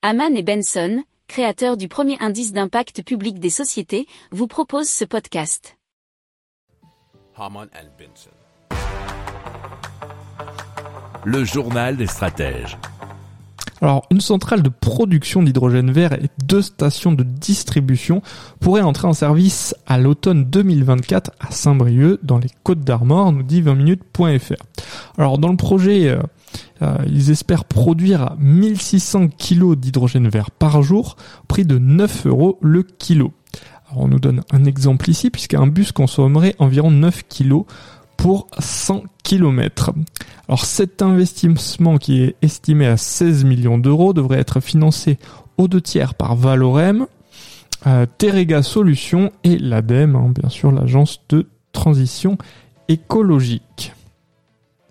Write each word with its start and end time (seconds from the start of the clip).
Haman 0.00 0.36
et 0.36 0.44
Benson, 0.44 1.02
créateurs 1.26 1.76
du 1.76 1.88
premier 1.88 2.16
indice 2.20 2.52
d'impact 2.52 3.02
public 3.02 3.40
des 3.40 3.50
sociétés, 3.50 4.06
vous 4.30 4.46
proposent 4.46 4.88
ce 4.88 5.04
podcast. 5.04 5.76
Haman 7.36 7.66
and 7.74 7.88
Benson. 7.98 8.30
Le 11.24 11.42
journal 11.42 11.96
des 11.96 12.06
stratèges. 12.06 12.78
Alors, 13.80 14.06
une 14.12 14.20
centrale 14.20 14.62
de 14.62 14.68
production 14.68 15.42
d'hydrogène 15.42 15.90
vert 15.90 16.12
et 16.12 16.30
deux 16.44 16.62
stations 16.62 17.10
de 17.10 17.24
distribution 17.24 18.22
pourraient 18.60 18.82
entrer 18.82 19.08
en 19.08 19.12
service 19.12 19.74
à 19.88 19.98
l'automne 19.98 20.44
2024 20.44 21.32
à 21.40 21.50
Saint-Brieuc, 21.50 22.20
dans 22.22 22.38
les 22.38 22.50
Côtes 22.62 22.82
d'Armor, 22.82 23.32
nous 23.32 23.42
dit 23.42 23.62
20minutes.fr. 23.62 24.62
Alors, 25.16 25.38
dans 25.38 25.50
le 25.50 25.56
projet, 25.56 26.08
euh, 26.08 26.20
ils 27.06 27.30
espèrent 27.30 27.64
produire 27.64 28.36
1600 28.38 29.28
kg 29.28 29.74
d'hydrogène 29.74 30.28
vert 30.28 30.50
par 30.50 30.82
jour, 30.82 31.16
prix 31.48 31.64
de 31.64 31.78
9 31.78 32.26
euros 32.26 32.58
le 32.60 32.82
kilo. 32.82 33.32
On 33.94 34.08
nous 34.08 34.20
donne 34.20 34.42
un 34.52 34.64
exemple 34.64 35.08
ici, 35.08 35.30
puisqu'un 35.30 35.66
bus 35.66 35.92
consommerait 35.92 36.54
environ 36.58 36.90
9 36.90 37.24
kg 37.28 37.62
pour 38.16 38.48
100 38.58 39.04
km. 39.22 39.92
Alors 40.48 40.64
cet 40.64 41.02
investissement 41.02 41.96
qui 41.96 42.22
est 42.22 42.36
estimé 42.42 42.86
à 42.86 42.96
16 42.96 43.44
millions 43.44 43.78
d'euros 43.78 44.12
devrait 44.12 44.40
être 44.40 44.60
financé 44.60 45.18
aux 45.56 45.68
deux 45.68 45.80
tiers 45.80 46.14
par 46.14 46.36
Valorem, 46.36 47.06
euh, 47.86 48.06
Terega 48.18 48.62
Solutions 48.62 49.32
et 49.44 49.56
l'ADEME, 49.56 50.16
hein, 50.16 50.32
bien 50.38 50.50
sûr 50.50 50.72
l'agence 50.72 51.20
de 51.28 51.46
transition 51.72 52.36
écologique. 52.88 53.92